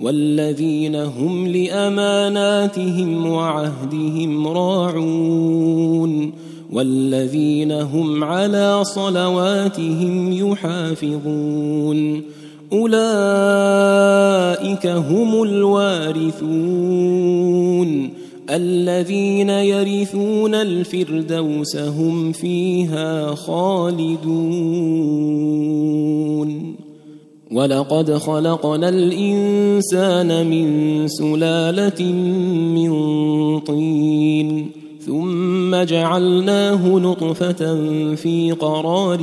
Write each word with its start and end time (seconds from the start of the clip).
والذين 0.00 0.94
هم 0.94 1.46
لأماناتهم 1.46 3.26
وعهدهم 3.26 4.48
راعون 4.48 6.32
والذين 6.72 7.72
هم 7.72 8.24
على 8.24 8.84
صلواتهم 8.84 10.32
يحافظون 10.32 12.22
أولئك 12.72 12.96
هم 14.86 15.42
الوارثون 15.42 16.96
الذين 18.50 19.50
يرثون 19.50 20.54
الفردوس 20.54 21.76
هم 21.76 22.32
فيها 22.32 23.34
خالدون 23.34 24.76
ولقد 27.52 28.12
خلقنا 28.12 28.88
الانسان 28.88 30.46
من 30.46 31.08
سلاله 31.08 32.04
من 32.74 32.90
طين 33.60 34.70
ثم 35.06 35.82
جعلناه 35.82 36.88
نطفه 36.88 37.84
في 38.14 38.52
قرار 38.52 39.18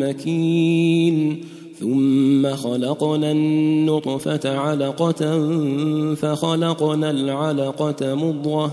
مكين 0.00 1.40
ثم 1.80 2.56
خلقنا 2.56 3.30
النطفه 3.30 4.58
علقه 4.58 5.44
فخلقنا 6.14 7.10
العلقه 7.10 8.14
مضغه 8.14 8.72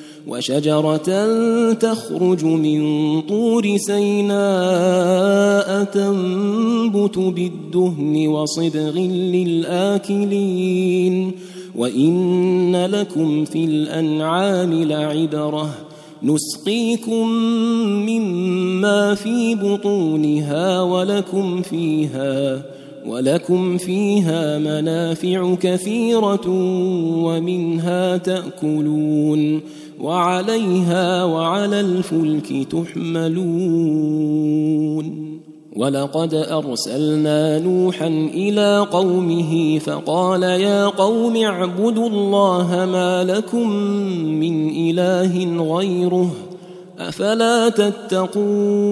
وشجرة 0.27 1.27
تخرج 1.73 2.45
من 2.45 2.81
طور 3.21 3.77
سيناء 3.77 5.83
تنبت 5.83 7.17
بالدهن 7.17 8.27
وصبغ 8.27 8.99
للآكلين. 9.35 11.31
وإن 11.75 12.85
لكم 12.85 13.45
في 13.45 13.65
الأنعام 13.65 14.83
لعبرة. 14.83 15.69
نسقيكم 16.23 17.27
مما 18.09 19.15
في 19.15 19.55
بطونها 19.55 20.81
ولكم 20.81 21.61
فيها 21.61 22.61
ولكم 23.07 23.77
فيها 23.77 24.59
منافع 24.59 25.55
كثيرة 25.55 26.47
ومنها 27.23 28.17
تأكلون. 28.17 29.61
وعليها 30.01 31.23
وعلى 31.23 31.79
الفلك 31.79 32.67
تحملون. 32.71 34.21
ولقد 35.75 36.33
أرسلنا 36.33 37.59
نوحا 37.59 38.07
إلى 38.33 38.87
قومه 38.91 39.79
فقال 39.79 40.43
يا 40.43 40.85
قوم 40.85 41.35
اعبدوا 41.35 42.09
الله 42.09 42.85
ما 42.91 43.23
لكم 43.23 43.69
من 44.39 44.69
إله 44.69 45.63
غيره 45.75 46.31
أفلا 46.99 47.69
تتقون. 47.69 48.91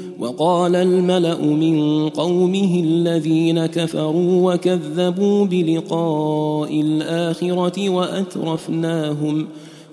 وقال 0.21 0.75
الملأ 0.75 1.41
من 1.41 2.09
قومه 2.09 2.79
الذين 2.83 3.65
كفروا 3.65 4.53
وكذبوا 4.53 5.45
بلقاء 5.45 6.81
الآخرة 6.81 7.89
وأترفناهم 7.89 9.47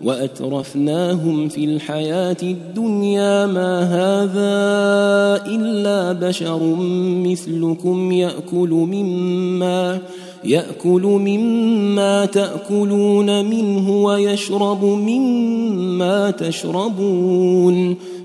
وأترفناهم 0.04 1.48
في 1.48 1.64
الحياة 1.64 2.36
الدنيا 2.42 3.46
ما 3.46 3.82
هذا 3.82 4.52
إلا 5.46 6.12
بشر 6.28 6.76
مثلكم 7.24 8.12
يأكل 8.12 8.68
مما 8.68 9.98
يأكل 10.44 11.02
مما 11.02 12.24
تأكلون 12.24 13.44
منه 13.44 14.04
ويشرب 14.04 14.84
مما 14.84 16.30
تشربون 16.30 17.96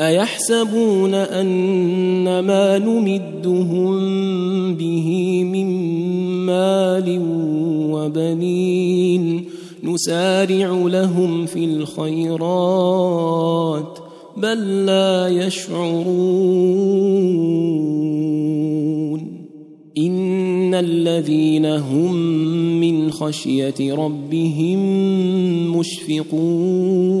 أيحسبون 0.00 1.14
ان 1.14 2.38
ما 2.38 2.78
نمدهم 2.78 3.94
به 4.74 5.40
من 5.44 5.66
مال 6.46 7.20
وبنين 7.92 9.44
نسارع 9.84 10.72
لهم 10.72 11.46
في 11.46 11.64
الخيرات 11.64 13.10
بل 14.36 14.86
لا 14.86 15.28
يشعرون 15.28 16.40
إن 19.98 20.74
الذين 20.74 21.66
هم 21.66 22.14
من 22.80 23.10
خشية 23.10 23.94
ربهم 23.94 24.78
مشفقون 25.76 27.20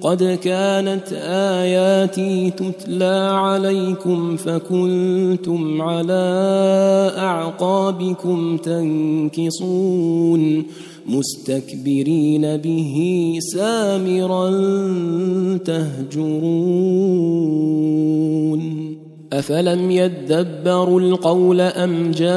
قد 0.00 0.38
كانت 0.42 1.12
آياتي 1.62 2.50
تتلى 2.50 3.30
عليكم 3.32 4.36
فكنتم 4.36 5.82
على 5.82 6.24
أعقابكم 7.18 8.56
تنكصون 8.56 9.82
مستكبرين 11.06 12.56
به 12.56 13.38
سامرا 13.54 14.50
تهجرون. 15.64 17.40
أفلم 19.32 19.90
يدبروا 19.90 21.00
القول 21.00 21.60
أم 21.60 22.10
جاءهم 22.10 22.30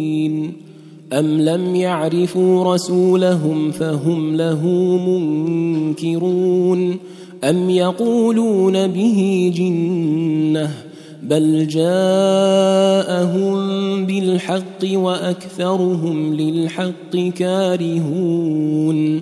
أم 1.13 1.41
لم 1.41 1.75
يعرفوا 1.75 2.73
رسولهم 2.73 3.71
فهم 3.71 4.35
له 4.35 4.67
منكرون. 5.07 6.97
أم 7.43 7.69
يقولون 7.69 8.87
به 8.87 9.51
جنة 9.55 10.71
بل 11.23 11.67
جاءهم 11.67 13.55
بالحق 14.05 14.85
وأكثرهم 14.93 16.33
للحق 16.33 17.17
كارهون. 17.37 19.21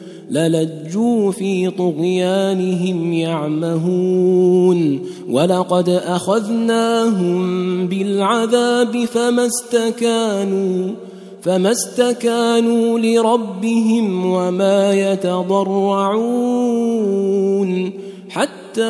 للجوا 0.31 1.31
في 1.31 1.69
طغيانهم 1.69 3.13
يعمهون 3.13 4.99
ولقد 5.29 5.89
أخذناهم 5.89 7.41
بالعذاب 7.87 9.05
فما 9.05 9.45
استكانوا 9.45 10.91
فما 11.41 11.71
استكانوا 11.71 12.99
لربهم 12.99 14.25
وما 14.25 14.93
يتضرعون 14.93 16.31
حتى 18.29 18.81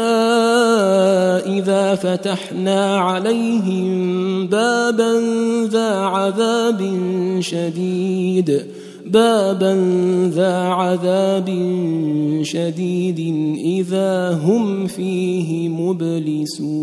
إذا 1.47 1.95
فتحنا 1.95 2.97
عليهم 2.97 4.47
بابا 4.47 5.21
ذا 5.67 5.95
عذاب 5.95 6.97
شديد 7.39 8.61
بابا 9.11 9.73
ذا 10.29 10.57
عذاب 10.57 11.49
شديد 12.41 13.19
إذا 13.65 14.39
هم 14.43 14.87
فيه 14.87 15.69
مبلسون. 15.69 16.81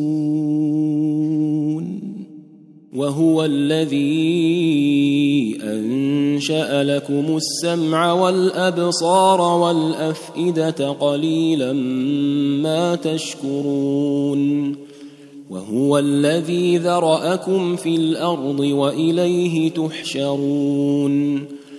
وهو 2.97 3.45
الذي 3.45 3.99
أنشأ 5.63 6.85
لكم 6.85 7.37
السمع 7.37 8.13
والأبصار 8.13 9.41
والأفئدة 9.41 10.91
قليلا 10.91 11.73
ما 12.63 12.95
تشكرون. 12.95 14.75
وهو 15.51 15.99
الذي 15.99 16.79
ذرأكم 16.79 17.77
في 17.77 17.97
الأرض 17.97 18.61
وإليه 18.61 19.71
تحشرون. 19.71 21.58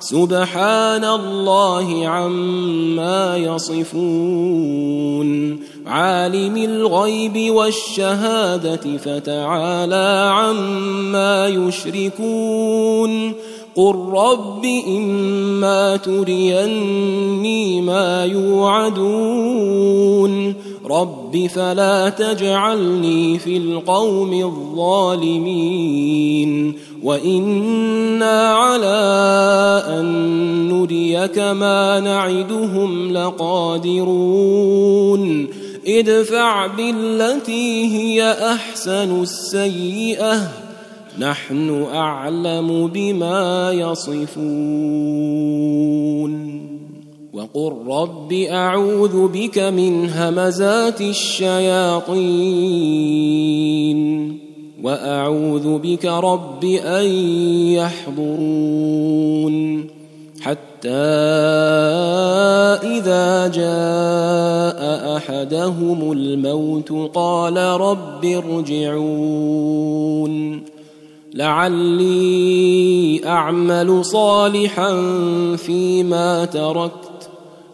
سبحان 0.00 1.04
الله 1.04 2.08
عما 2.08 3.36
يصفون. 3.36 5.30
عالم 5.86 6.56
الغيب 6.56 7.54
والشهادة 7.54 8.96
فتعالى 8.96 10.30
عما 10.32 11.48
يشركون. 11.48 13.32
قل 13.76 13.94
رب 14.12 14.64
إما 14.86 15.96
تريني 15.96 17.80
ما 17.80 18.24
يوعدون. 18.24 19.74
رب 20.86 21.46
فلا 21.54 22.08
تجعلني 22.08 23.38
في 23.38 23.56
القوم 23.56 24.32
الظالمين. 24.32 26.19
وأنا 27.02 28.52
على 28.52 29.82
ان 29.88 30.04
نريك 30.68 31.38
ما 31.38 32.00
نعدهم 32.00 33.12
لقادرون 33.12 34.40
ادفع 35.86 36.66
بالتي 36.66 37.96
هي 37.96 38.32
احسن 38.32 39.22
السيئه 39.22 40.48
نحن 41.18 41.86
اعلم 41.92 42.86
بما 42.86 43.72
يصفون 43.72 45.20
وقل 47.32 47.72
رب 47.88 48.32
اعوذ 48.32 49.28
بك 49.28 49.58
من 49.58 50.10
همزات 50.10 51.00
الشياطين 51.00 52.20
وأعوذ 54.82 55.78
بك 55.78 56.04
رب 56.04 56.64
أن 56.64 57.06
يحضرون 57.76 59.56
حتى 60.40 60.88
إذا 62.98 63.48
جاء 63.48 65.16
أحدهم 65.16 66.12
الموت 66.12 66.92
قال 67.14 67.56
رب 67.56 68.24
ارجعون 68.24 69.50
لعلي 71.34 73.20
أعمل 73.26 74.04
صالحا 74.04 74.96
فيما 75.56 76.44
تركت. 76.44 77.10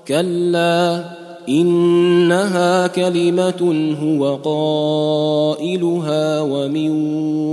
كلا 0.08 1.04
إنها 1.48 2.86
كلمة 2.86 3.94
هو 4.02 4.36
قائلها 4.36 6.40
ومن 6.40 6.90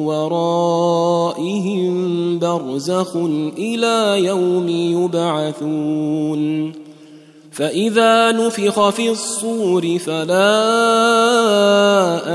ورائهم 0.06 1.94
برزخ 2.40 3.16
إلى 3.58 4.26
يوم 4.26 4.70
يبعثون. 4.70 6.72
فإذا 7.52 8.32
نفخ 8.32 8.90
في 8.90 9.10
الصور 9.10 10.00
فلا 10.00 10.40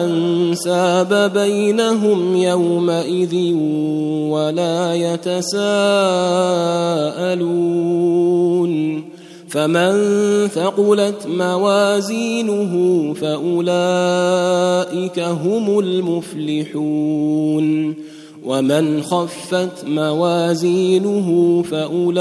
أنساب 0.05 1.31
بينهم 1.35 2.37
يومئذ 2.37 3.55
ولا 4.31 4.95
يتساءلون. 4.95 5.59
فمن 9.49 9.93
ثقلت 10.49 11.27
موازينه 11.27 12.75
فأولئك 13.15 13.59
هم 15.19 15.79
المفلحون 15.79 17.29
ومن 18.45 19.03
خفت 19.03 19.85
موازينه 19.87 21.63
فأولئك 21.63 22.19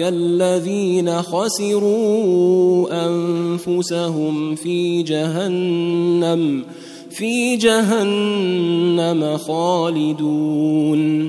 الذين 0.00 1.22
خسروا 1.22 3.06
أنفسهم 3.06 4.54
في 4.54 5.02
جهنم 5.02 6.64
في 7.10 7.56
جهنم 7.56 9.36
خالدون. 9.38 11.28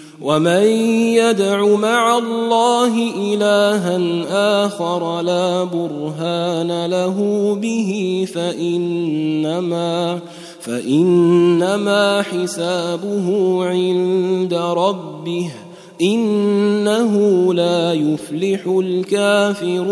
ومن 0.21 0.63
يدع 1.17 1.65
مع 1.65 2.17
الله 2.17 2.93
الها 3.17 4.65
اخر 4.65 5.21
لا 5.21 5.63
برهان 5.63 6.85
له 6.85 7.17
به 7.61 8.25
فانما 8.33 10.19
فانما 10.59 12.21
حسابه 12.21 13.57
عند 13.65 14.53
ربه 14.53 15.51
انه 16.01 17.13
لا 17.53 17.93
يفلح 17.93 18.67
الكافرون 18.67 19.91